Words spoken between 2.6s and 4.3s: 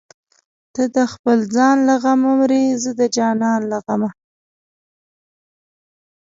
زه د جانان له غمه